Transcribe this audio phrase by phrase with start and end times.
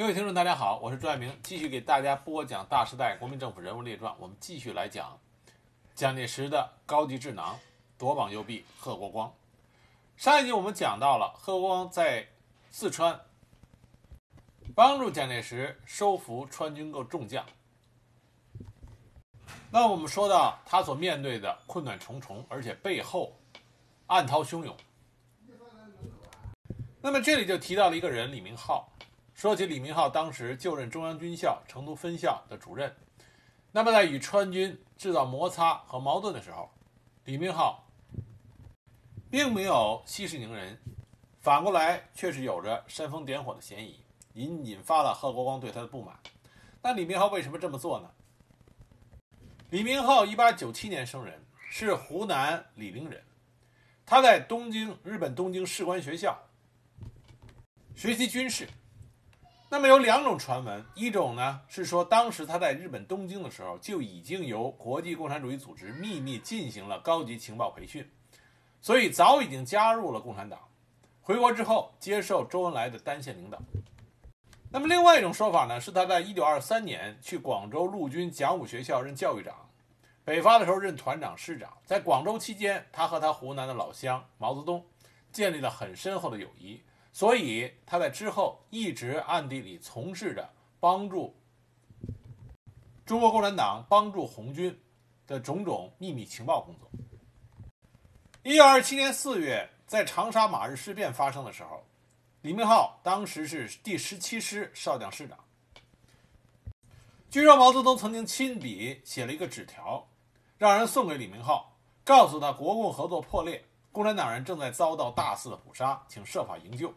[0.00, 4.10] 各位听众，大家好，我是朱爱明，继续给大家播讲《大时代：国民政府人物列传》。
[4.18, 5.20] 我们继续来讲
[5.94, 7.58] 蒋介石的高级智囊、
[7.98, 9.30] 夺榜右臂贺国光。
[10.16, 12.26] 上一集我们讲到了贺国光在
[12.70, 13.20] 四川
[14.74, 17.44] 帮助蒋介石收服川军各众将。
[19.70, 23.38] 那我们说到他所面对的困难重重，而且背后
[24.06, 24.74] 暗涛汹涌。
[27.02, 28.90] 那么这里就提到了一个人，李明浩。
[29.40, 32.94] 说起李明浩，当时就任中央军校成都分校的主任。
[33.72, 36.70] 那么在与川军制造摩擦和矛盾的时候，
[37.24, 37.82] 李明浩
[39.30, 40.78] 并没有息事宁人，
[41.38, 43.98] 反过来却是有着煽风点火的嫌疑，
[44.34, 46.14] 引引发了贺国光对他的不满。
[46.82, 48.10] 那李明浩为什么这么做呢？
[49.70, 53.24] 李明浩一八九七年生人，是湖南醴陵人。
[54.04, 56.38] 他在东京日本东京士官学校
[57.94, 58.68] 学习军事。
[59.72, 68.10] 那么有两种传闻，一种呢是说当时他在日本东京的时候就已经由国际共产主义组织秘密进行了高级情报培训，
[68.80, 70.58] 所以早已经加入了共产党。
[71.20, 73.62] 回国之后接受周恩来的单线领导。
[74.72, 79.54] 那么另外一种说法呢，是他在一九二三年去广州陆军讲武学校任教育长，
[80.24, 81.72] 北伐的时候任团长师长。
[81.84, 84.84] 在广州期间，他和他湖南的老乡毛泽东
[85.30, 86.82] 建立了很深厚的友谊。
[87.12, 91.34] 所以他在之后一直暗地里从事着帮助
[93.04, 94.80] 中国共产党、帮助红军
[95.26, 96.88] 的种种秘密情报工作。
[98.42, 101.84] 一九二七年四月，在长沙马日事变发生的时候，
[102.42, 105.36] 李明浩当时是第十七师少将师长。
[107.28, 110.08] 据说毛泽东曾经亲笔写了一个纸条，
[110.56, 113.64] 让人送给李明浩，告诉他国共合作破裂。
[113.92, 116.94] 共产党人正在遭到大肆的捕杀，请设法营救。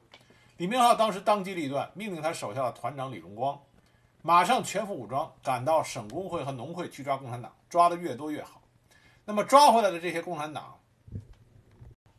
[0.58, 3.60] 李明浩当时当机立断，命令他手下的团长李荣光，
[4.22, 8.62] 马上全副武装赶到省工会和农会去抓共产党，抓的越多越好。
[9.26, 10.78] 那么抓回来的这些共产党，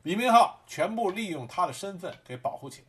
[0.02, 2.82] 李明浩全部利用他的身份给保护起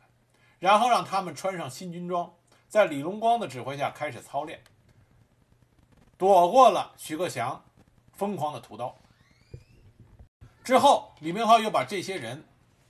[0.58, 2.34] 然后让他们穿上新军装，
[2.68, 4.60] 在李荣光的指挥下开始操练，
[6.18, 7.64] 躲过了徐克祥
[8.12, 8.96] 疯狂的屠刀。
[10.66, 12.44] 之后，李明浩又把这些人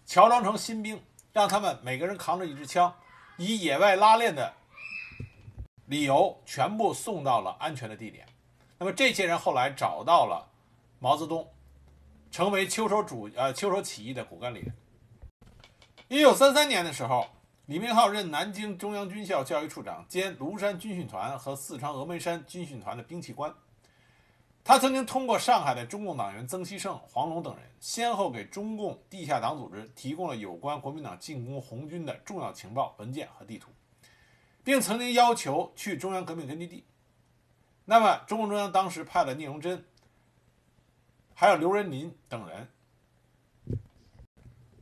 [0.06, 0.98] 乔装成新兵，
[1.30, 2.90] 让他们每个人扛着一支枪，
[3.36, 4.50] 以野外拉练的
[5.84, 8.26] 理由全部送到了安全的地点。
[8.78, 10.48] 那么这些人后来找到了
[11.00, 11.46] 毛泽东，
[12.30, 14.74] 成为秋收主呃秋收起义的骨干力量。
[16.08, 17.26] 一九三三年的时候，
[17.66, 23.54] 李明浩任南京中央军校教育处长兼庐山军训团和四川峨眉山军训团的兵器官。
[24.66, 33.70] 他曾经通过上海的中共党员曾希圣、黄龙等人，先后给中共地下党组织提供了有关国民党进攻红军的重要情报文件和地图，
[34.64, 36.84] 并曾经要求去中央革命根据地。
[37.84, 39.84] 那么，中共中央当时派了聂荣臻，
[41.32, 42.68] 还有刘仁林等人，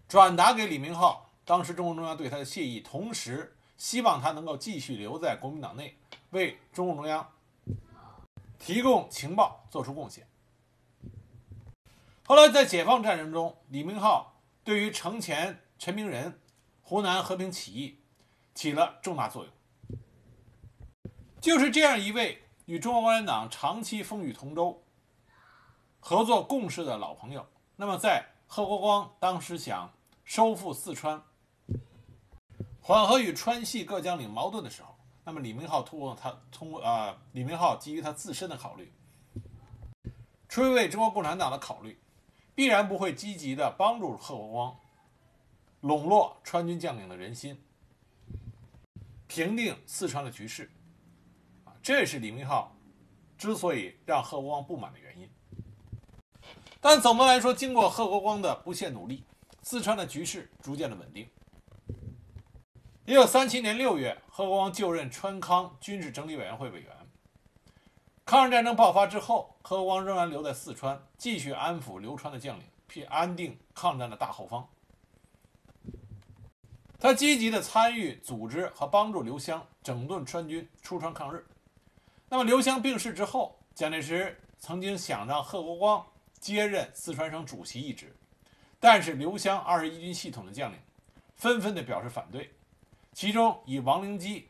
[0.08, 5.94] 转达给李明浩，当时中共中央对他的谢意，同时希望他能够继续留在国民党内，
[6.30, 7.28] 为中共中央。
[8.64, 10.26] 提供情报，做出贡献。
[12.24, 16.40] 后来在解放战争中，李明浩对于城前陈明仁、
[16.80, 18.00] 湖南和平起义
[18.54, 19.52] 起了重大作用。
[21.42, 24.82] 就是这样一位与中国共产党长期风雨同舟、
[26.00, 27.46] 合作共事的老朋友，
[27.76, 29.92] 那么在贺国光当时想
[30.24, 31.22] 收复四川、
[32.80, 34.93] 缓和与川系各将领矛盾的时候。
[35.26, 38.92] 那么李明浩通过他通过啊，李明浩基于他自身的考虑，
[40.48, 41.98] 出于为中国共产党的考虑，
[42.54, 44.76] 必然不会积极的帮助贺国光
[45.80, 47.58] 笼络川军将领的人心，
[49.26, 50.70] 平定四川的局势，
[51.64, 52.76] 啊，这是李明浩
[53.38, 55.28] 之所以让贺国光不满的原因。
[56.82, 59.24] 但总的来说，经过贺国光的不懈努力，
[59.62, 61.26] 四川的局势逐渐的稳定。
[63.06, 66.90] 一九三七年六月，贺国光就任川康军事整理委员会委员。
[68.24, 74.66] 抗日战争爆发之后，贺国光仍然留在四川，继续安抚流川的将领，并安定抗战的大后方。
[76.98, 81.46] 他积极的参与组织和帮助刘湘整顿川军，出川抗日。
[82.30, 86.06] 那么刘湘病逝之后，蒋介石曾经想让贺国光
[86.40, 88.16] 接任四川省主席一职，
[88.80, 90.78] 但是刘湘二十一军系统的将领
[91.34, 92.50] 纷纷的表示反对。
[93.14, 94.48] 其中以王灵基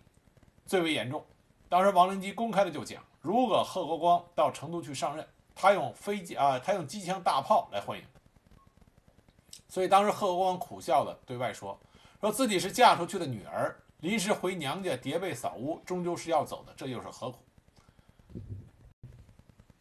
[0.64, 1.24] 最为严重。
[1.68, 8.04] 当时王灵基公开的就讲，如果贺国光到成都去上任，他用飞机啊，他用机枪大炮来欢迎。
[9.68, 11.78] 所以当时贺国光苦笑的对外说，
[12.20, 17.38] 说自己是嫁出去的女儿，临时回娘家叠被扫屋，终究是要走的，这又是何苦？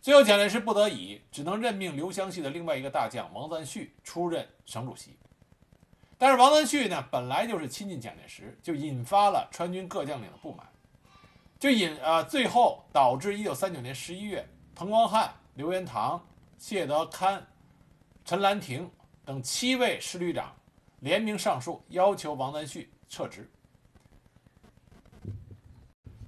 [0.01, 5.17] 最后，蒋介石不得已，只能任命刘湘系的另外一个大将王赞旭出任省主席。
[6.23, 10.65] 但是王赞煦呢，本来就是亲近蒋介石，就引发了川军各将领的不满，
[11.59, 16.25] 就引啊，最后导致一九三九年十一月，彭光汉、刘元堂、
[16.57, 17.45] 谢德堪、
[18.23, 18.89] 陈兰亭
[19.25, 20.55] 等七位师旅长
[21.01, 23.51] 联名上书，要求王赞煦撤职。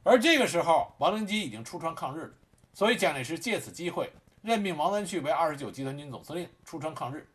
[0.04, 2.34] 而这个时候，王灵基已经出川抗日了。
[2.74, 7.26] 所以，蒋介石借此机会任命王赞煦为二十九集团军总司令，出川抗日，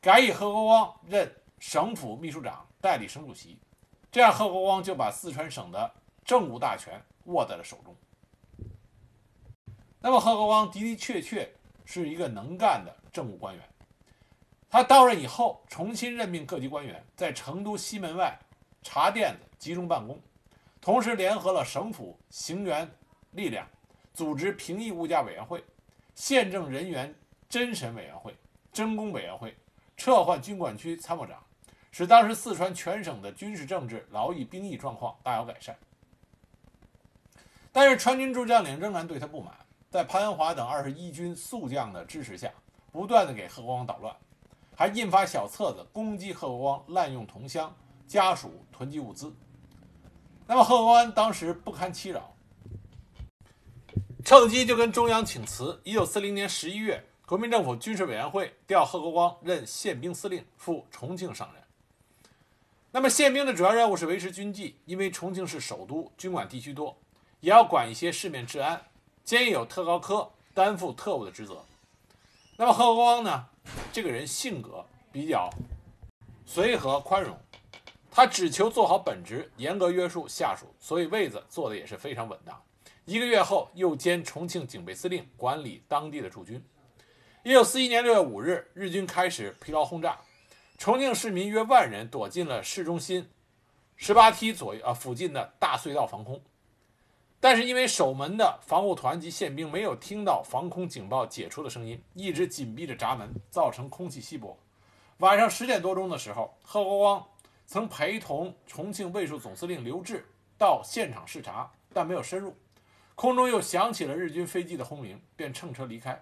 [0.00, 1.32] 改以何国光任
[1.62, 3.56] 省府秘书长，代理省主席。
[4.10, 5.94] 这样，贺国光就把四川省的
[6.24, 7.94] 政务大权握在了手中。
[10.00, 11.48] 那么，贺国光的的确确
[11.84, 13.62] 是一个能干的政务官员。
[14.68, 18.36] 他到任以后，重新任命各级官员在成都西门外
[18.82, 20.20] 茶店子集中办公，
[20.80, 22.90] 同时联合了省府行员
[23.30, 23.64] 力量。
[24.12, 25.64] 组织评议物价委员会、
[26.16, 27.14] 县政人员
[27.48, 28.36] 侦审委员会、
[28.74, 29.56] 侦工委员会，
[29.96, 31.40] 撤换军管区参谋长，
[31.92, 35.76] 使当时四川全省的军事政治、劳役、兵役状况大有改善。
[37.70, 39.54] 但是川军诸将领仍然对他不满，
[39.90, 42.50] 在潘文华等二十一军宿将的支持下，
[42.90, 44.14] 不断的给贺国光捣乱，
[44.74, 47.74] 还印发小册子攻击贺国光滥用同乡
[48.06, 49.34] 家属囤积物资。
[50.46, 52.34] 那么贺国光当时不堪其扰。
[54.24, 55.80] 趁机就跟中央请辞。
[55.82, 61.61] 一九四零年十一月，国民政府军事委员会调贺国光任宪兵司令，赴重庆上任。
[62.94, 66.94] 那么宪兵的主要任务是维持军纪，因为重庆是首都，军管地区多，
[67.40, 68.78] 也要管一些市面治安。
[69.24, 71.64] 兼有特高科担负特务的职责。
[72.56, 73.46] 那么贺国光呢？
[73.92, 75.48] 这个人性格比较
[76.44, 77.34] 随和宽容，
[78.10, 82.62] 他只求做好本职，严格约束下属，所以位子坐的也是非常稳当。
[83.06, 86.62] 一个月后，又兼重庆警备司令，管理当地的驻军。
[87.42, 90.20] 一九四一年六月五日，日军开始疲劳轰炸，
[90.82, 93.30] 重庆市民约万人躲进了市中心
[93.94, 96.42] 十八梯左右啊附近的大隧道防空。
[97.38, 104.58] 但是因为守门的防护团及宪兵没有听到防空警报解除的声音，一直紧闭着闸门，造成空气稀薄。
[105.18, 107.24] 晚上十点多钟的时候，贺国光
[107.64, 110.20] 曾陪同重庆卫戍总司令刘峙
[110.58, 112.56] 到现场视察，但没有深入。
[113.14, 116.20] 空中又响起了日军飞机的轰鸣，便乘车离开。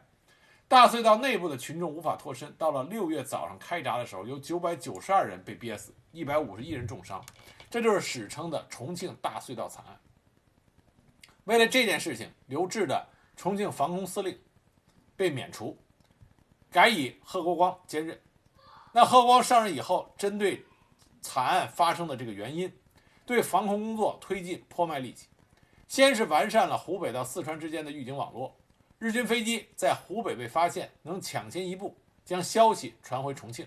[0.70, 2.54] 大隧道内部的群众无法脱身。
[2.56, 7.20] 到了六月早上开闸的时候，有九百九十二人被憋死，一百五十一人重伤，
[7.68, 9.98] 这就是史称的重庆大隧道惨案。
[11.42, 14.38] 为了这件事情，刘峙的重庆防空司令
[15.16, 15.76] 被免除，
[16.70, 18.16] 改以贺国光兼任。
[18.92, 20.64] 那贺光上任以后，针对
[21.20, 22.72] 惨案发生的这个原因，
[23.26, 25.26] 对防空工作推进颇卖力气。
[25.88, 28.54] 先是完善了湖北到四川之间的预警网络，
[29.00, 33.66] 日军飞机在湖北被发现，能抢先一步将消息传回重庆。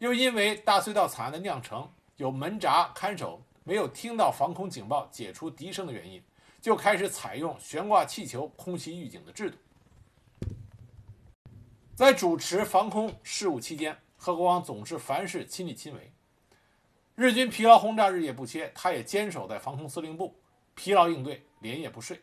[0.00, 6.22] 又因为大隧道惨案的酿成有门闸看守没有听到防空警报解除笛声的原因，
[6.60, 9.56] 就开始采用悬挂气球空袭预警的制度。
[11.94, 16.12] 在主持防空事务期间，贺国光总是凡事亲力亲为。
[17.14, 20.38] 日军疲劳轰炸日夜不歇，他也坚守在防空司令部。
[20.74, 22.20] 疲劳应对，连夜不睡。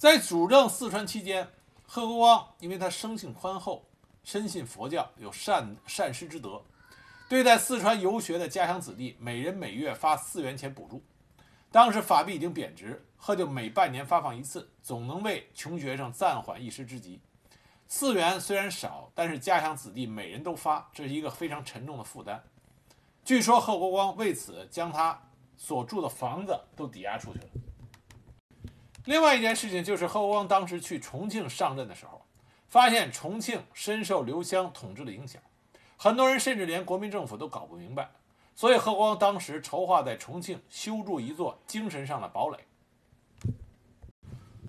[0.00, 1.46] 在主政四川期间，
[1.86, 3.84] 贺国光因为他生性宽厚，
[4.24, 6.62] 深信佛教，有善善师之德，
[7.28, 11.02] 对待四川游学的家乡子弟，每人每月发四元钱补助。
[11.70, 17.20] 当时法币已经贬值，贺就每半年发放一次，总能为穷学生暂缓一时之急。
[17.86, 22.42] 四元虽然少，但是家乡子弟每人都发，这是一个非常沉重的负担。
[23.22, 25.20] 据说贺国光为此将他。
[25.58, 27.44] 所住的房子都抵押出去了。
[29.06, 32.20] 另外一件事情就是贺国光当时去重庆上任的时候，
[32.68, 35.40] 发现重庆深受刘湘统治的影响，
[35.96, 38.10] 很多人甚至连国民政府都搞不明白，
[38.54, 42.58] 所以贺国光当时筹划在重庆修筑一座精神上的堡垒。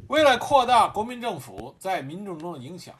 [0.08, 2.96] 为了扩大国民政府在民众中的影响，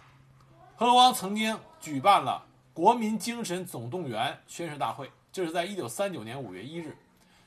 [0.76, 6.96] 贺国光曾经举办了国民精神总动员宣誓大会，这是在一九三九年五月一日。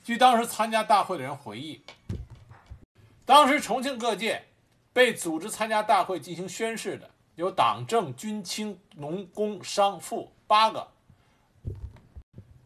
[0.02, 1.82] 据当时参加大会的人回忆，
[3.26, 4.44] 当时重庆各界
[4.92, 10.92] 被组织参加大会进行宣誓的有党政军青农工商妇八个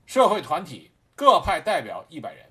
[0.04, 2.46] 社会团体，各派代表一百人。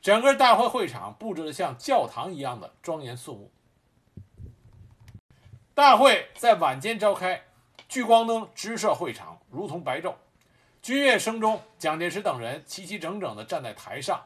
[0.00, 3.50] 整个大会会场布置的像教堂一样的庄严肃穆。
[5.74, 7.42] 大会在晚间召开，
[7.88, 10.14] 聚光灯直射会场，如同白昼。
[10.80, 14.24] 军乐声中，蒋介石等人齐齐整整地站在台上，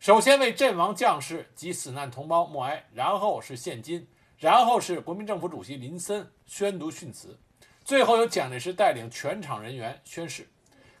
[0.00, 7.38] 首先为阵亡将士及死难同胞默哀，然后是献金，然后是国民政府主席林森宣读训词，
[7.84, 10.48] 最后由蒋介石带领全场人员宣誓。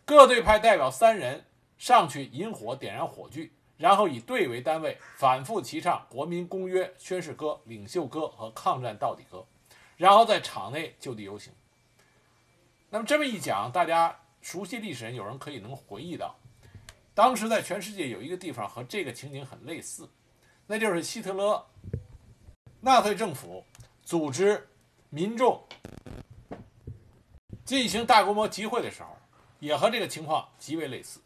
[0.04, 1.46] 各队派代表三人
[1.78, 9.38] 上去引火点燃火炬，然后以队为单位反复齐唱《国民公约》《宣誓歌》《领袖歌》和《抗战到底歌》，
[9.96, 11.50] 然后在场内就地游行。
[12.90, 14.14] 那么这么一讲，大家。
[14.42, 16.34] 熟悉历史人有人可以能回忆到，
[17.20, 20.08] 当时在全世界有一个地方和这个情景很类似，
[20.66, 21.62] 那就是希特勒
[22.80, 23.62] 纳粹政府
[24.02, 24.66] 组织
[25.10, 25.62] 民众
[27.62, 29.14] 进行大规模集会的时候，
[29.58, 31.20] 也和这个情况极为类似。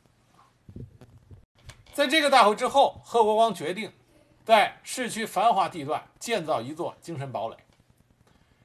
[1.93, 3.93] 在这个大会之后，贺国光决定
[4.45, 7.57] 在市区繁华地段建造一座精神堡垒。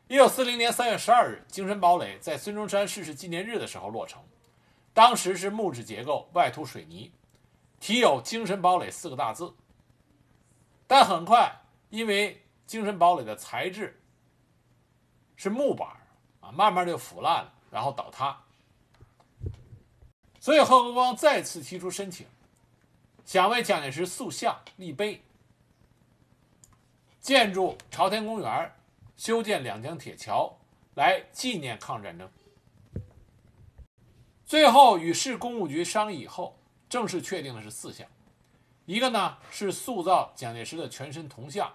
[0.07, 4.19] 一九四零年三月十二日，精神堡垒在孙中山逝世纪念日的时候落成。
[4.95, 7.11] 当时是木质结构，外涂水泥，
[7.79, 9.53] 题有“精神堡垒”四个大字。
[10.87, 14.01] 但很快，因为精神堡垒的材质
[15.35, 15.87] 是木板
[16.41, 18.41] 啊，慢慢就腐烂了，然后倒塌。
[20.39, 22.25] 所以贺国光再次提出申请，
[23.25, 25.21] 想为蒋介石塑像立碑，
[27.19, 28.73] 建筑朝天公园，
[29.15, 30.57] 修建两江铁桥，
[30.95, 32.29] 来纪念抗日战争。
[34.45, 36.58] 最后与市公务局商议以后，
[36.89, 38.07] 正式确定的是四项：
[38.85, 41.67] 一个呢是塑造蒋介石的全身铜像；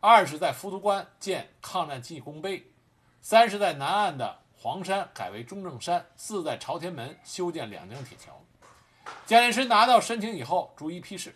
[0.00, 2.62] 二是在浮屠关建抗战记功碑；
[3.22, 8.38] 三是在南岸的黄山改为中正山；四在朝天门修建两江铁桥。
[9.26, 11.34] 蒋介石拿到申请以后，逐一批示：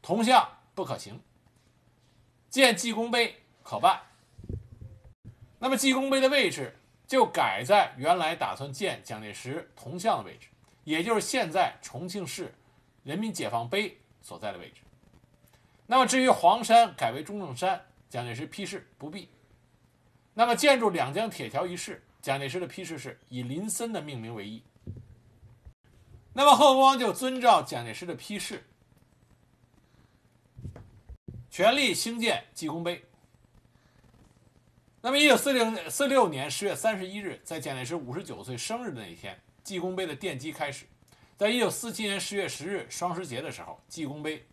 [0.00, 1.20] 铜像不可行，
[2.48, 4.00] 建记功碑可办。
[5.58, 6.78] 那么记功碑的位置？
[7.06, 10.48] 就改在原来打算建蒋介石铜像的位置，
[10.84, 12.54] 也就是现在重庆市
[13.02, 14.82] 人民解放碑所在的位置。
[15.86, 19.28] 那么至于黄山改为中正山，蒋介石批示不必。
[20.32, 24.62] 那么建筑两江铁桥一事，蒋介石的批示是以林森的命名为宜。
[26.32, 28.66] 那么贺国光就遵照蒋介石的批示，
[31.48, 33.04] 全力兴建济公碑。
[35.00, 40.84] 那么，一九四零四六年十月三十一日，在蒋介石五十九岁生日的那一天，济公碑的奠基开始。
[41.36, 44.46] 在一九四七年十月十日双十节的时候，济公碑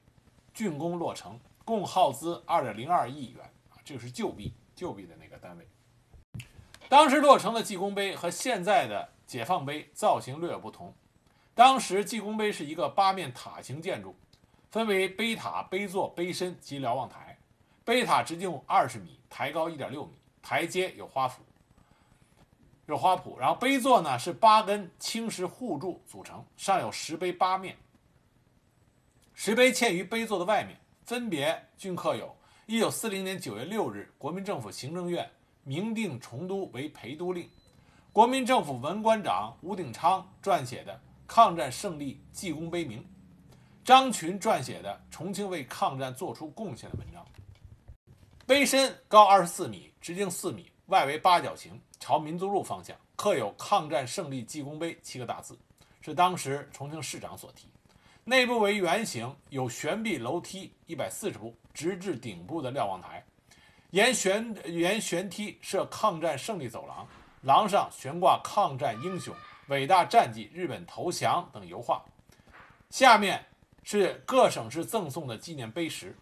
[0.55, 5.67] 竣工落成，共耗资二点零二亿元啊，这个是旧币，旧币的那个单位。
[6.89, 10.93] 当时落成的济公碑和现在的解放碑造型略有不同。
[11.53, 14.15] 当时济公碑是一个八面塔形建筑，
[14.69, 17.37] 分为碑塔、碑座、碑身及瞭望台。
[17.83, 20.13] 碑塔直径二十米，台高一点六米。
[20.41, 21.33] 台阶有花圃，
[22.87, 27.77] 是花圃，然后碑座呢是八根青石护柱组成，上有石碑八面，
[29.33, 32.35] 石碑嵌于碑座的外面，分别均刻有
[32.67, 35.29] 1940年9月6日国民政府行政院
[35.63, 37.49] 明定重都为陪都令，
[38.11, 43.05] 国民政府文官长吴鼎昌撰写的抗战胜利记功碑铭，
[43.85, 47.25] 张群撰写的重庆为抗战做出贡献的文章。
[48.45, 55.55] 碑身高二十四米，直径四米，外围八角形，朝民族路方向，刻有“抗战胜利记功碑”七个大字，
[56.01, 57.69] 是当时重庆市长所题。
[58.23, 63.23] 内部为圆形，有悬臂楼梯一百四十步，直至顶部的瞭望台。
[63.91, 67.07] 沿悬沿悬梯设抗战胜利走廊，
[67.43, 69.31] 廊上悬挂抗战英雄、
[69.67, 72.03] 伟大战绩、日本投降等油画。
[72.89, 73.45] 下面
[73.83, 76.17] 是各省市赠送的纪念碑石。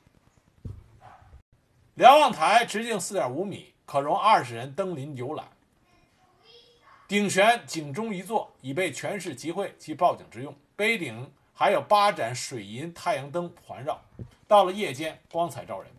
[1.95, 5.48] 瞭望台直径四点五米，可容二十人登临游览。
[7.10, 10.56] 顶悬井中一座，以备全市集会及报警之用。
[10.75, 14.00] 碑顶还有八盏水银太阳灯环绕，
[14.48, 15.92] 到了夜间光彩照人。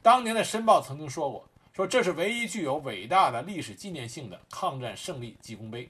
[0.00, 5.86] 当年的《申报》曾经说过，说这是唯一具有伟大的历史纪念性的抗战胜利记功碑。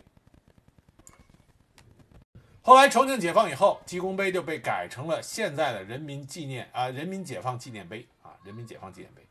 [2.61, 9.23] 后来重庆解放以后，记功碑就被改成了现在的人民纪念啊，人民解放纪念碑啊，人民解放纪念碑。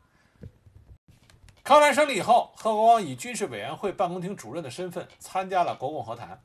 [1.64, 6.38] 抗战胜利以后，贺国光以军事委员会办公厅主任的身份参加了国共和谈。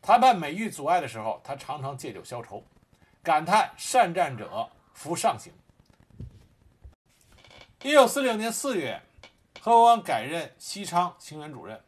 [0.00, 2.62] 谈判每遇阻碍的时候，他常常借酒消愁，
[3.20, 5.52] 感叹“善战者服上行”。
[7.82, 9.02] 一九四六年四月，
[9.60, 11.82] 贺国光改任西昌行辕主任。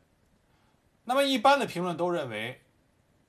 [1.04, 2.60] 那么，一般的评论都认为，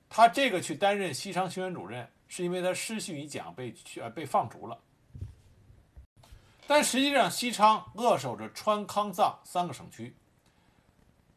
[0.09, 4.79] 他这个去担任西昌行辕主任，是因为他失信于蒋被呃被放逐了。
[6.67, 10.13] 但实际上，西昌扼守着川、康、藏三个省区，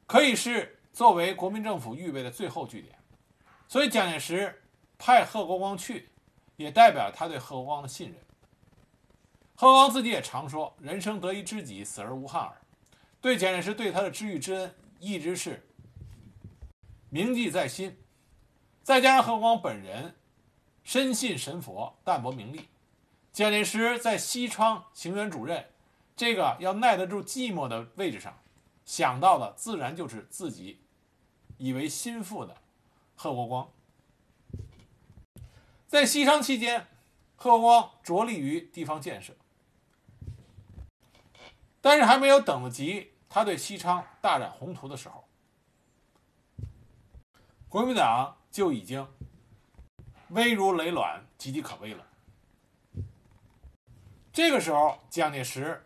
[0.07, 2.99] 可以是作为国民政府预备的最后据点。
[3.69, 4.61] 所以蒋介石
[4.99, 6.11] 派贺国光去，
[6.57, 8.19] 也代表他对贺国光的信任。
[9.55, 12.57] 贺国光自己也常说：“人生得一知己，死而无憾耳。”
[13.23, 15.65] 对蒋介石对他的知遇之恩，一直是
[17.09, 17.97] 铭记在心。
[18.83, 20.17] 再加上贺光本人
[20.83, 22.70] 深信神佛，淡泊名利，
[23.33, 25.71] 蒋介石在西昌行辕主任
[26.17, 28.39] 这个要耐得住寂寞的位置上，
[28.85, 30.81] 想到的自然就是自己
[31.57, 32.57] 以为心腹的
[33.15, 33.71] 贺国光。
[35.87, 36.89] 在西昌期间，
[37.37, 39.33] 贺国光着力于地方建设，
[41.81, 45.25] 但是还没有等得及他对西昌大展宏图的时候，
[47.69, 49.07] 国民党就已经
[50.31, 52.07] 危如累卵、岌岌可危了。
[54.33, 55.85] 这个时候，蒋介石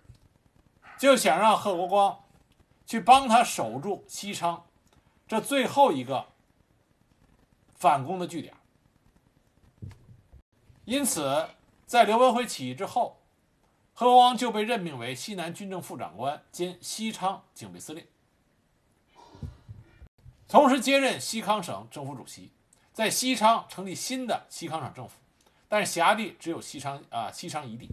[0.98, 2.24] 就想让贺国光
[2.86, 4.66] 去帮他守住西昌
[5.26, 6.28] 这最后一个
[7.74, 8.54] 反攻的据点。
[10.84, 11.48] 因此，
[11.86, 13.22] 在刘文辉起义之后，
[13.94, 18.06] 贺国光就被任命为西南军政副长官兼西昌警备司令，
[20.46, 22.52] 同时接任西康省政府主席，
[22.92, 25.16] 在西昌成立新的西康省政府，
[25.66, 27.88] 但是辖地只有西昌啊西昌一地。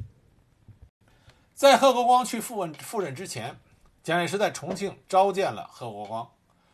[1.62, 3.56] 在贺国光去赴问赴任之前，
[4.01, 6.27] 蒋介石在重庆召见了贺国光。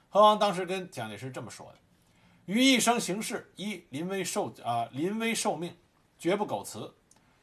[0.07, 1.77] 贺光当时跟蒋介石这么说的
[2.47, 5.75] ：“于一生行事，一临危受啊临危受命。”
[6.17, 6.95] 绝不苟辞，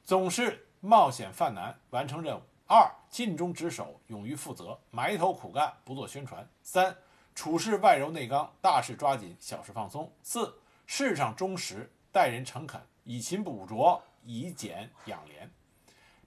[0.03, 2.41] 总是冒险犯难完成任务。
[2.67, 6.49] 二尽忠职守，勇于负责，埋头苦干，不做宣传。
[6.63, 6.97] 三
[7.35, 10.11] 处事外柔内刚，大事抓紧，小事放松。
[10.23, 10.51] 四
[10.87, 15.53] 事上忠实，待人诚恳，以勤补拙，以俭养廉，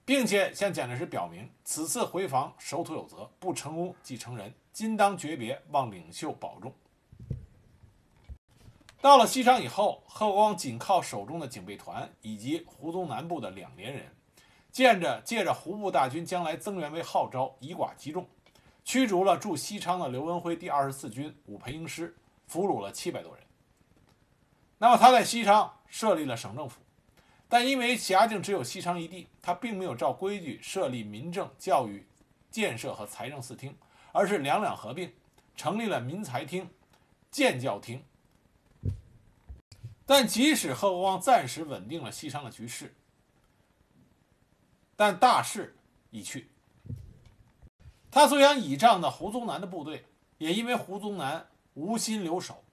[0.08, 6.74] 并且向蒋介石表明，此次回防守土有责，不成功即成仁，今当诀别，望领袖保重。
[9.02, 14.16] 到了西昌以后，贺光仅靠手中的警备团以及胡宗南部的两连人，
[14.72, 18.26] 见着借着胡部大军将来增援为号召，以寡击众，
[18.86, 23.44] 驱逐了驻西昌的刘文辉第二十四军武培英师，俘虏了七百多人。
[24.78, 26.80] 那么他在西昌设立了省政府，
[27.50, 32.06] 但因为辖境只有西昌一地，他并没有照规矩设立民政、教育、
[32.52, 33.78] 建设和财政四厅，
[34.12, 35.14] 而是两两合并，
[35.56, 36.70] 成立了民财厅、
[37.32, 38.04] 建教厅。
[40.06, 42.94] 但即使贺国光暂时稳定了西昌的局势，
[44.96, 45.76] 但大势
[46.12, 46.50] 已去。
[48.10, 50.06] 他所想倚仗的胡宗南的部队，
[50.38, 52.64] 也因为胡宗南无心留守，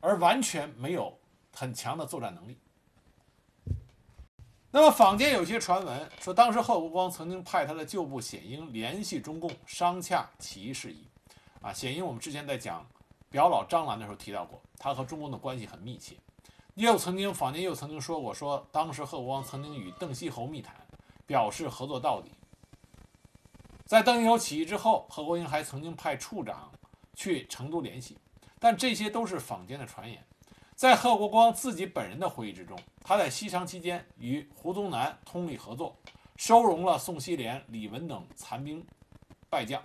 [0.00, 1.18] 而完全没有
[1.52, 2.58] 很强的作战能力。
[4.76, 11.02] 那么，坊间有些传闻说，当时贺国光曾经派他的旧部显英联系中共商洽起义事宜。
[11.62, 12.86] 啊，显英我们之前在讲
[13.30, 14.60] 表老张澜的时候提到过。
[14.76, 16.14] 他和中共的关系很密切，
[16.74, 20.76] 又曾经坊间又曾经说过，说当时贺国光曾经与邓锡侯密谈，
[21.26, 22.30] 表示合作到底。
[23.86, 26.70] 在邓锡侯起义之后，贺国英还曾经派处长
[27.14, 28.18] 去成都联系，
[28.60, 30.22] 但这些都是坊间的传言。
[30.76, 35.96] 在贺国光自己本人的回忆之中，他在西昌期间与胡宗南通力合作，
[36.36, 38.86] 收容了宋希濂、李文等残兵
[39.48, 39.82] 败将。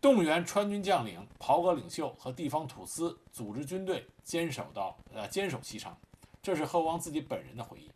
[0.00, 5.98] 动员川军将领、袍哥领袖和地方土司组织军队，坚守到呃坚守西昌，
[6.40, 7.90] 这是贺光自己本人的回忆。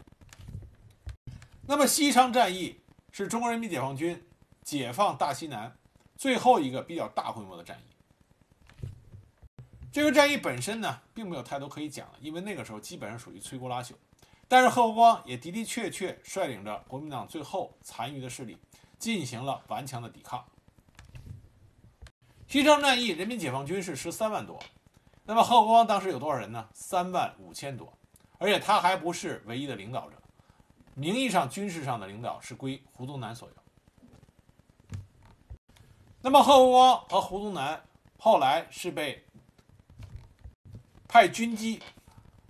[1.68, 2.81] 那么西昌战役
[3.12, 4.20] 是中国人民解放军
[4.64, 5.73] 解放大西南
[6.16, 7.93] 最后一个比较大规模的战役。
[9.94, 13.92] 这个战役本身呢，并没有太多可以讲的，因为那个时候基本上属于摧枯拉朽。
[14.48, 18.59] 但是贺国光也的的确确率领着国民党最后残余的势力，
[18.98, 20.44] 进行了顽强的抵抗。
[22.48, 24.61] 西昌战役，人民解放军是十三万多，
[25.26, 26.68] 那么贺国光当时有多少人呢？
[26.72, 27.96] 三万五千多，
[28.38, 30.16] 而且他还不是唯一的领导者，
[30.94, 34.98] 名义上军事上的领导是归胡宗南所有。
[36.20, 37.80] 那么贺国光和胡宗南
[38.18, 39.24] 后来是被
[41.14, 41.81] 派军机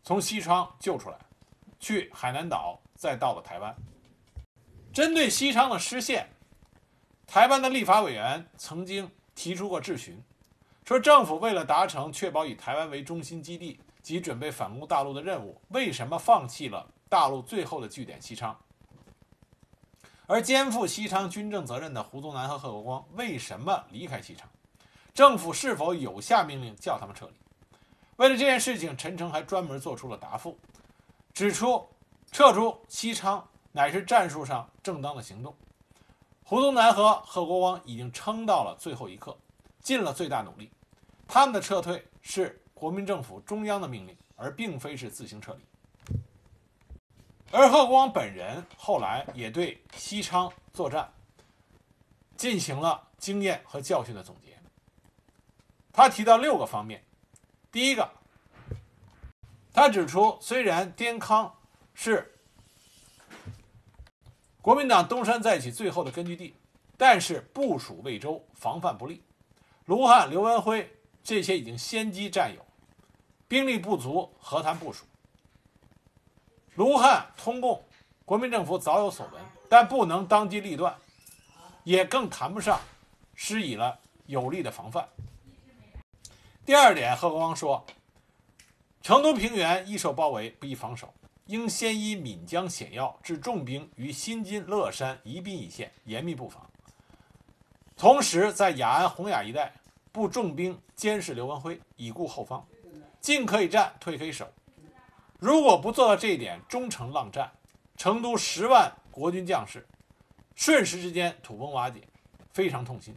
[0.03, 1.19] 从西昌救出来，
[1.79, 3.77] 去海南岛，再到了台湾。
[4.91, 6.27] 针对西昌的失陷，
[7.27, 9.11] 台湾的立法委员曾经。
[9.35, 10.23] 提出过质询，
[10.87, 18.59] 说政府为了达成确保以台湾为中心基地及准备反攻大陆的任务，为什么放弃了大陆最后的据点西昌？
[20.27, 24.49] 而肩负西昌军政责任的胡宗南和贺国光为什么离开西昌？
[25.13, 27.35] 政府是否有下命令叫他们撤离？
[28.17, 30.59] 为了这件事情，陈诚还专门做出了答复，
[31.33, 31.89] 指出
[32.31, 35.55] 撤出西昌乃是战术上正当的行动。
[36.45, 39.37] 胡宗南和贺国光已经撑到了最后一刻，
[39.81, 40.71] 尽了最大努力。
[41.27, 46.19] 他们的撤退是国民政府中央的命令，而并非是自行撤离。
[47.51, 51.13] 而贺光本人后来也对西昌作战
[52.37, 54.59] 进行了经验和教训的总结。
[55.93, 57.03] 他提到六个方面，
[57.75, 58.09] 第一个，
[59.73, 61.53] 他指出，虽然滇康
[61.93, 62.33] 是
[64.63, 66.55] 国民党东山再起最后的根据地，
[66.97, 69.25] 但是部署魏州，防范不利。
[69.87, 70.89] 卢汉、刘文辉
[71.25, 72.65] 这些已经先机占有，
[73.49, 75.05] 兵力不足，何谈部署？
[76.77, 77.85] 卢汉通共，
[78.25, 80.97] 国民政府早有所闻，但不能当机立断，
[81.83, 82.81] 也更谈不上
[83.35, 85.09] 施以了有力的防范。
[86.67, 87.85] 第二点，贺国光说，
[89.03, 91.13] 成都平原易受包围，不易防守，
[91.45, 96.71] 应先依闽江险要，置重兵于新津、乐山、宜宾一线，严密布防。
[97.99, 99.75] 同时，在雅安、洪雅一带
[100.11, 102.67] 布重兵监视刘文辉，以固后方，
[103.21, 104.51] 进可以战，退可以守。
[105.39, 107.53] 如果不做到这一点，终成浪战。
[107.97, 109.87] 成都十万国军将士，
[110.57, 112.01] 瞬时之间土崩瓦解，
[112.53, 113.15] 非常痛心。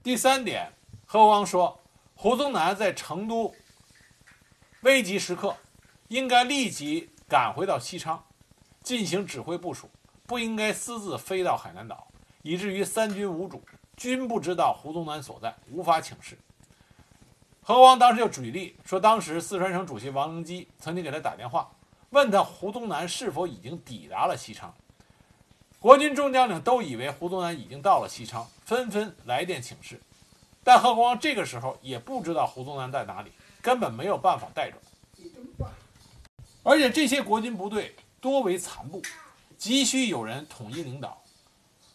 [0.00, 0.70] 第三点，
[1.12, 1.78] 何光说，
[2.14, 3.54] 胡宗南在成都
[4.80, 5.54] 危急时刻，
[6.08, 8.24] 应该立即赶回到西昌，
[8.82, 9.90] 进行指挥部署，
[10.26, 12.08] 不应该私自飞到海南岛。
[12.40, 13.62] 以至于三军无主，
[13.94, 16.38] 均不知道胡宗南所在，无法请示。
[17.60, 21.70] 何王当时就举例说，当时四川省主席王灵基曾经给他打电话，
[22.08, 24.74] 问他胡宗南是否已经抵达了西昌。
[25.78, 30.00] 国军中将领都以为胡宗南已经到了西昌，纷纷来电请示。
[30.64, 34.76] 但何国光这个时候也不知道胡宗南在哪里，根本没有办法带着。
[36.62, 39.02] 而且这些国军部队多为残部，
[39.58, 41.20] 急需有人统一领导。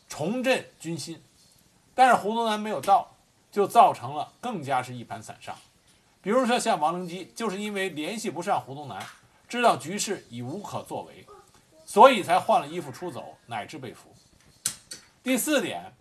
[0.10, 1.22] 重振军心，
[1.94, 3.14] 但是胡宗南没有到，
[3.52, 5.54] 就造成了更加是一盘散沙。
[6.22, 9.06] 比如说像王灵基，就是因为联系不上胡宗南，
[9.48, 11.26] 知道局势已无可作为，
[11.86, 14.14] 所以才换了衣服出走，乃至被俘。
[15.22, 15.94] 第四点，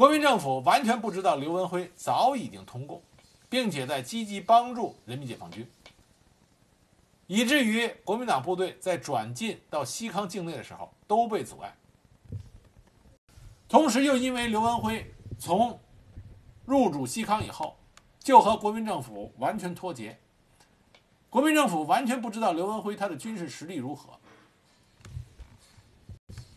[0.00, 3.02] 国民政府完全不知道刘文辉早已经通共，
[3.50, 5.70] 并且在积极帮助人民解放军，
[7.26, 11.76] 以至于国民党部队在转进到西康境内的时候都被阻碍。
[13.68, 15.04] 同时，又因为刘文辉
[15.38, 15.78] 从
[16.64, 17.76] 入主西康以后，
[18.20, 20.18] 就和国民政府完全脱节，
[21.28, 24.18] 国民政府完全不知道刘文辉他的军事实力如何。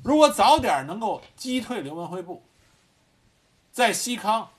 [0.01, 2.41] 如果早点能够击退刘文辉部，
[3.73, 4.51] 在西康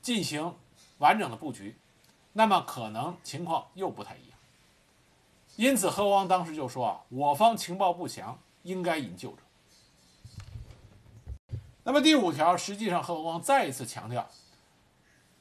[0.00, 0.54] 进行
[0.98, 1.76] 完整的布局，
[2.32, 4.38] 那么可能情况又不太一样。
[5.56, 9.38] 因此，何王当时就说啊，我方情报不详，应该引救者。
[11.82, 14.30] 那么第五条，实际上贺国光再一次强调，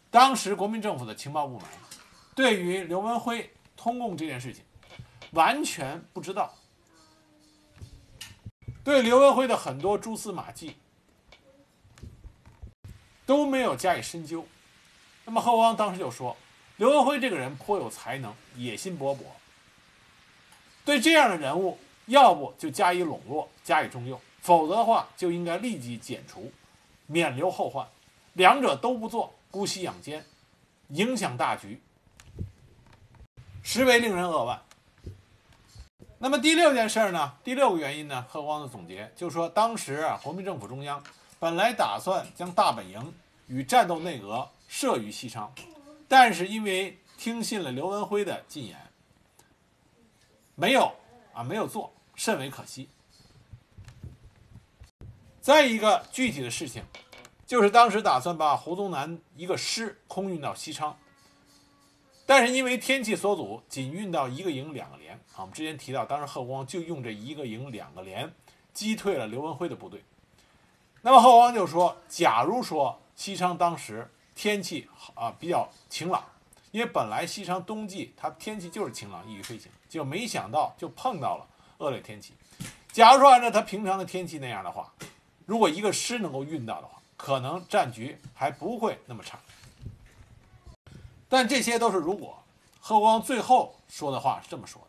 [0.10, 1.68] 当时国民政府的情报部门
[2.34, 4.66] 对于刘文辉通共这件事情
[5.34, 6.56] 完全不知道，
[8.84, 10.76] 对刘文辉的很多蛛丝马迹
[13.32, 14.46] 都没有加以深究。
[15.24, 16.36] 那么贺光当时就说，
[16.76, 19.20] 刘文辉这个人颇有才能，野心勃勃，
[20.84, 24.20] 对这样的人物，要不就加以笼络，加以重用。
[24.42, 26.52] 否则的话，就应该立即剪除，
[27.08, 27.88] 免留后患。
[28.34, 30.26] 两者都不做，姑息养奸，
[30.90, 31.82] 影响大局，
[33.64, 34.62] 实为令人扼腕。
[36.20, 37.38] 那么第六件事呢？
[37.46, 38.26] 第六个原因呢？
[38.28, 41.02] 贺光的总结就是说，当时啊，国民政府中央
[41.42, 43.14] 本来打算将大本营
[43.48, 45.52] 与战斗内阁设于西昌，
[46.08, 48.78] 但是因为听信了刘文辉的进言，
[50.54, 50.94] 没有
[51.34, 52.88] 啊，没有做，甚为可惜。
[55.42, 56.84] 再一个具体的事情，
[57.48, 60.96] 就是当时打算把胡宗南一个师空运到西昌，
[62.28, 65.16] 但是因为天气所阻，仅运到一个营两个连。
[65.34, 68.32] 啊，我们之前提到，当时贺光就用这一个营两个连
[68.74, 70.04] 击退了刘文辉的部队。
[71.02, 76.24] 那么贺光就说，假如说西昌当时天气啊比较晴朗，
[76.72, 81.48] 因为本来西昌冬季它天气就是晴朗，易于飞行，就没想到就碰到了
[81.80, 82.34] 恶劣天气。
[82.92, 84.92] 假如说按照它平常的天气那样的话，
[85.46, 89.40] 如果一个师能够运到的话，可能战局还不会那么差。
[91.28, 92.38] 但这些都是如果。
[92.84, 94.88] 贺光最后说的话是这么说的：“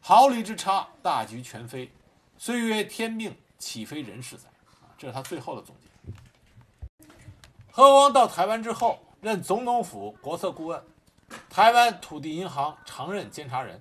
[0.00, 1.90] 毫厘之差，大局全非。
[2.36, 4.42] 虽曰天命，岂非人事哉？”
[5.00, 6.12] 这是他最后的总结。
[7.72, 10.84] 贺光到台湾之后，任总统府国策顾问，
[11.48, 13.80] 台湾土地银行常任监察人，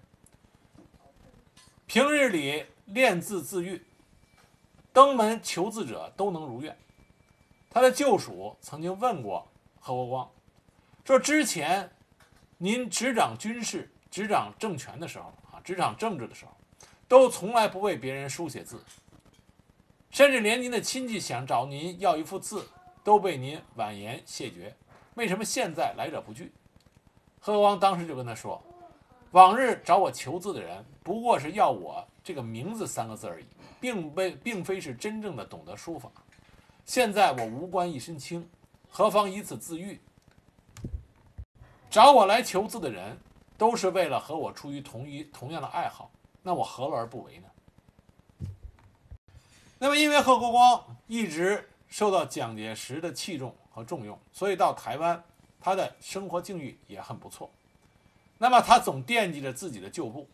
[1.85, 3.85] 平日里练字自愈。
[4.93, 6.77] 登门求字者都能如愿。
[7.69, 9.45] 他的旧属曾经问过
[9.81, 10.31] 何国光，
[11.03, 11.91] 说之前
[12.57, 16.51] 您执掌军事、执掌政权的时候啊，执掌政治的时候，
[17.09, 18.81] 都从来不为别人书写字，
[20.09, 22.67] 甚至连您的亲戚想找您要一幅字，
[23.03, 24.75] 都被您婉言谢绝。
[25.13, 26.51] 为什么现在来者不拒？
[27.39, 28.61] 贺光当时就跟他说
[29.31, 33.45] ：“往日找我求字的人，不过是要我这个名字三个字而已，
[33.79, 36.11] 并非并非是真正的懂得书法。
[36.85, 38.49] 现在我无官一身轻，
[38.89, 40.01] 何妨以此自愈？
[41.89, 43.17] 找我来求字的人，
[43.57, 47.47] 都是为了和我出于同一同样的爱好，那我何乐而不为呢？”
[49.81, 55.23] 那么，因为贺国光一直受到蒋介石的器重和重用，所以到台湾，
[55.61, 57.49] 他的生活境遇也很不错。
[58.37, 60.27] 那么，他总惦记着自己的旧部。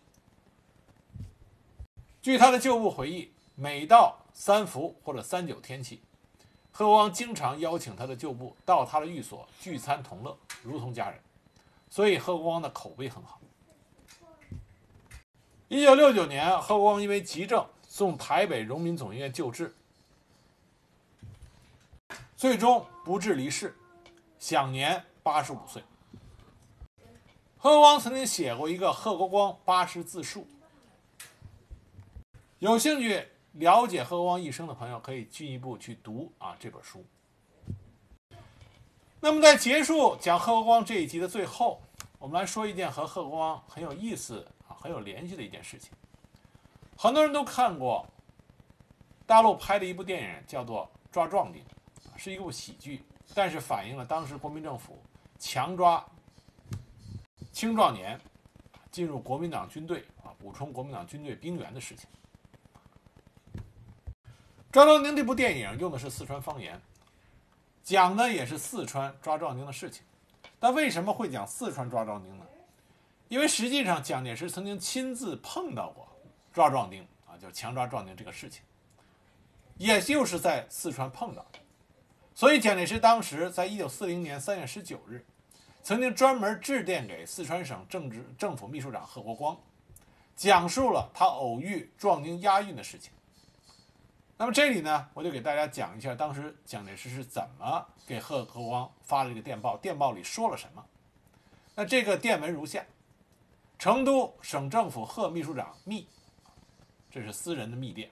[2.23, 6.01] 据他的旧部回忆，每到三伏或者三九天气，
[6.71, 11.19] 贺国光经常邀请他的旧部到他的寓所聚餐同乐，如同家人。
[11.88, 13.39] 所以，贺国光的口碑很好。
[15.67, 17.63] 一九六九年，贺国光因为急症。
[17.95, 19.73] 送台北荣民总医院救治，
[22.36, 23.73] 最终不治离世，
[24.38, 25.81] 享年八十五岁。
[27.55, 30.45] 贺光曾经写过一个《贺国光八十自述》，
[32.60, 37.05] 有兴趣了解贺光一生的朋友可以进一步去读啊这本书。
[39.21, 41.81] 那么在结束讲贺国光这一集的最后，
[42.19, 45.93] 我们来说一件和贺国光很有意思啊很有联系的一件事情。
[46.97, 48.08] 很多人都看过
[49.25, 51.62] 大陆拍的一部电影，叫做《抓壮丁》，
[52.15, 53.03] 是一部喜剧，
[53.34, 55.01] 但是反映了当时国民政府
[55.38, 56.03] 强抓
[57.51, 58.19] 青壮年
[58.91, 62.08] 进入国民党军队啊，补充国民党军队兵员的事情。
[64.71, 66.81] 《抓壮丁》这部电影用的是四川方言，
[67.84, 70.03] 讲的也是四川抓壮丁的事情。
[70.60, 72.45] 但为什么会讲四川抓壮丁呢？
[73.27, 76.08] 因为实际上蒋介石曾经亲自碰到过。
[76.55, 78.63] 抓壮丁啊，就是强抓壮丁这个事情，
[79.75, 81.59] 也就是在四川碰到的。
[82.33, 85.25] 所以蒋介石当时在一九四零年三月十九日，
[85.83, 89.57] 曾经专门致电给四川省政治政府秘书长贺国光，
[90.37, 93.11] 讲述了他偶遇壮丁押运的事情。
[94.37, 100.85] 那么这里呢，我就给大家讲一下当时蒋介石是怎么给贺国光发了这个电报，电报里说了什么。
[101.75, 102.85] 那这个电文如下：
[103.77, 106.07] 成都省政府贺秘书长密。
[107.15, 108.10] 这是私人的密电。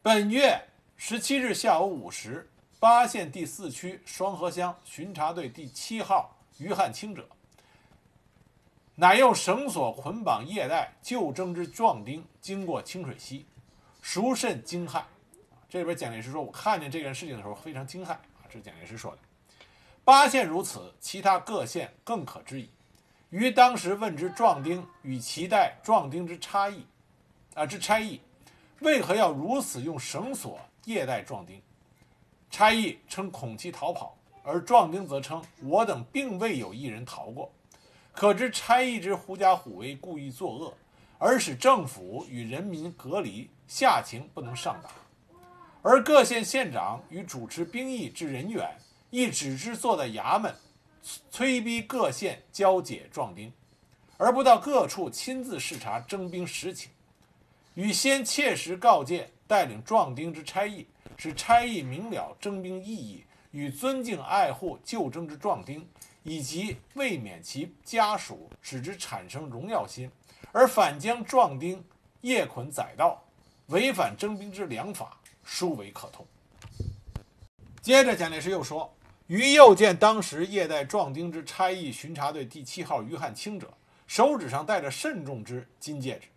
[0.00, 2.48] 本月十七日下午五时，
[2.78, 7.28] 巴县第四区双河乡巡查队第七号于汉清者，
[8.94, 13.44] 乃用绳索捆绑叶带就征之壮丁，经过清水溪，
[14.00, 15.02] 孰甚惊骇？
[15.68, 19.18] 这里边蒋介石说：“我看见这件事情的时候非常惊骇啊！”这是蒋介石说的。
[20.04, 22.70] 巴县如此，其他各县更可知矣。
[23.30, 26.86] 于当时问之壮丁与其带壮丁之差异。
[27.56, 28.20] 啊，之差役
[28.80, 31.58] 为何要如此用绳索夜带壮丁？
[32.50, 37.50] 差役称恐其逃跑，而壮丁则称我等并未有一人逃过。
[38.12, 40.74] 可知差役之狐假虎威，故意作恶，
[41.16, 44.90] 而使政府与人民隔离，下情不能上达。
[45.80, 48.70] 而各县县长与主持兵役之人员，
[49.08, 50.54] 亦只知坐在衙门，
[51.30, 53.50] 催逼各县交解壮丁，
[54.18, 56.90] 而不到各处亲自视察征兵实情。
[57.76, 60.86] 与先切实告诫带领壮丁之差役，
[61.18, 65.86] 使差役明了征兵意义，与尊敬爱护就征之壮丁，
[66.22, 70.10] 以及未免其家属，使之产生荣耀心，
[70.52, 71.84] 而反将壮丁
[72.22, 73.22] 夜捆宰盗，
[73.66, 76.26] 违反征兵之良法，殊为可痛。
[77.82, 78.90] 接着，蒋介石又说
[79.28, 83.70] ：“于又见当时夜带壮丁之差役巡查队第七号于汉清者，
[84.06, 86.28] 手指上戴着慎重之金戒指。”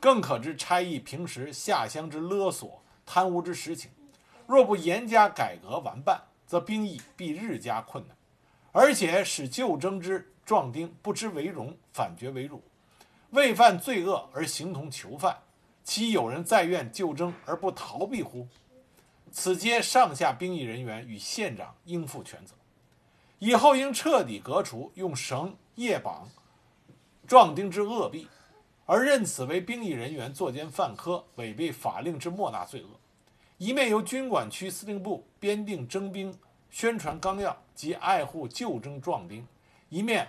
[0.00, 3.90] 更可知差役平时下乡之勒索、贪污之实情。
[4.46, 8.16] 若不严加改革完办，则兵役必日加困难，
[8.72, 12.62] 而且使旧征之壮丁不知为荣，反觉为辱，
[13.30, 15.42] 为犯罪恶而形同囚犯，
[15.84, 18.48] 岂有人在愿旧征而不逃避乎？
[19.30, 22.54] 此皆上下兵役人员与县长应负全责。
[23.38, 26.28] 以后应彻底革除用绳夜绑
[27.28, 28.26] 壮丁之恶弊。
[28.90, 32.88] 而任此为兵役人员作奸犯科、违背法令之莫大罪恶，
[33.56, 36.36] 一面由军管区司令部编定征兵
[36.70, 39.46] 宣传纲要及爱护旧征壮丁，
[39.90, 40.26] 一面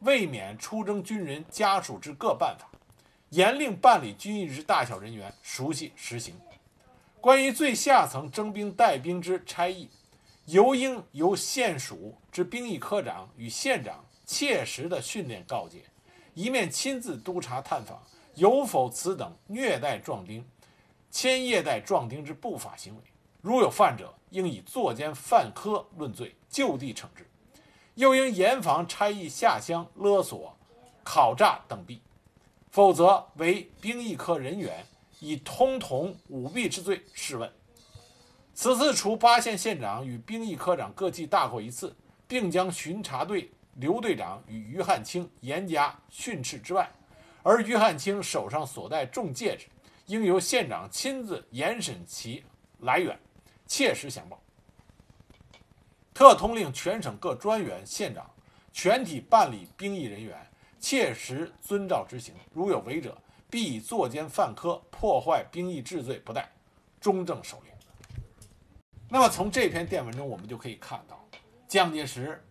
[0.00, 2.68] 未免出征军人家属之各办法，
[3.30, 6.34] 严令办理军役之大小人员熟悉实行。
[7.22, 9.88] 关于最下层征兵带兵之差役，
[10.44, 14.04] 尤应由县署之兵役科长与县长。
[14.26, 15.82] 切实的训练告诫，
[16.40, 18.02] 一面亲自督查探访
[18.34, 20.42] 有否此等虐待壮丁、
[21.10, 23.02] 牵业待壮丁之不法行为。
[23.42, 27.28] 如有犯者，应以作奸犯科论罪，就地惩治。
[27.94, 30.56] 又应严防差役下乡勒索、
[31.04, 32.00] 拷诈等弊，
[32.70, 34.86] 否则为兵役科人员
[35.18, 37.52] 以通同舞弊之罪试问。
[38.54, 41.94] 此次除巴县县长与兵役科长各记大过一次，
[42.26, 46.90] 并将巡查队刘队长与于汉卿严加训斥之外，
[47.42, 49.66] 而于汉卿手上所戴重戒指，
[50.06, 52.44] 应由县长亲自严审其
[52.80, 53.18] 来源，
[53.66, 54.38] 切实详报。
[56.12, 58.28] 特通令全省各专员、县长
[58.72, 60.36] 全体办理兵役人员
[60.78, 63.16] 切实遵照执行，如有违者，
[63.48, 66.50] 必以作奸犯科、破坏兵役治罪不贷，
[67.00, 67.72] 中正手令。
[69.08, 71.26] 那么从这篇电文中，我们就可以看到，
[71.66, 72.44] 蒋介石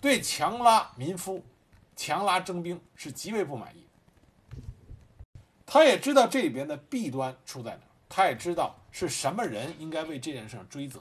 [0.00, 1.44] 对强拉民夫、
[1.96, 3.86] 强拉征兵是极为不满意。
[5.66, 11.00] 他也知道这里边的弊端出在哪，他也知道是什么人应该为这件事追责。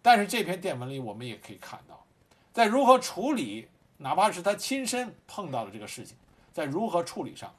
[0.00, 2.04] 但是这篇电文里，我们也可以看到，
[2.52, 6.16] 在如何处理，哪怕是他亲身碰到了这个事情，
[6.52, 7.52] 在如何处理上，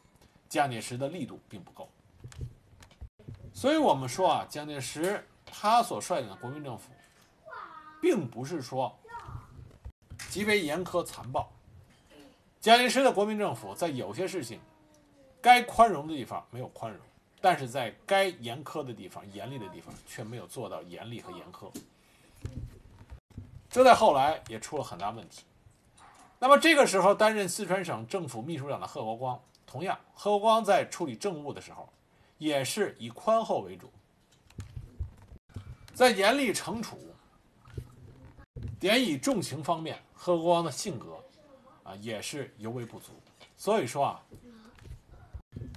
[0.48, 1.90] 蒋介石的力度并不够。
[3.54, 6.94] 所以我们说啊，蒋介石他所率领的国民政府，
[8.02, 8.98] 并不是说
[10.30, 11.52] 极为严苛残暴。
[12.62, 14.60] 蒋介石的国民政府在有些事情
[15.42, 17.00] 该宽容的地方没有宽容，
[17.42, 21.72] 但是在该严苛的地方、严厉的地方却没有做到严厉和严苛。
[23.70, 25.44] 这在后来也出了很大问题。
[26.38, 31.88] 那么这个时候，担任四川省政府秘书长的贺国光，同样，贺国光在处理政务的时候，
[32.38, 33.92] 也是以宽厚为主，
[35.94, 36.98] 在严厉惩处、
[38.80, 41.18] 典以重刑方面，贺国光的性格
[41.82, 43.14] 啊也是尤为不足。
[43.56, 44.22] 所以说啊，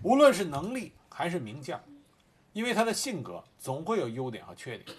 [0.02, 1.80] 无论是能力还是名将，
[2.52, 4.96] 因为他的性格总会有优点和缺点。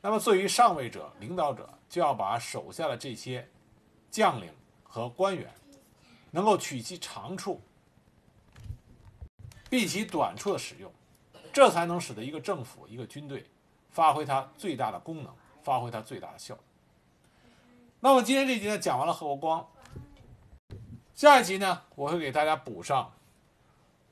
[0.00, 3.46] 那么，作为上位者、领导者，就要把手下的这些
[4.10, 4.50] 将领
[4.82, 5.52] 和官员，
[6.30, 7.60] 能够取其长处，
[9.68, 10.90] 避其短处的使用，
[11.52, 13.44] 这才能使得一个政府、一个军队
[13.90, 16.58] 发挥它最大的功能，发挥它最大的效。
[18.04, 19.66] 那么，今天这集呢，讲完了贺国光，
[21.14, 23.10] 下一集呢，我会给大家补上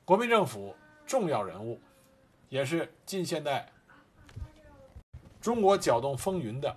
[0.03, 0.75] 国民政府
[1.05, 1.79] 重要人物，
[2.49, 3.69] 也是近现代。
[5.39, 6.75] 中国搅动风云的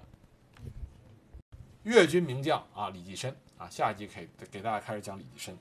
[1.85, 5.57] 粤军名将啊，李济深啊，下一集可以给大家开始讲李济深。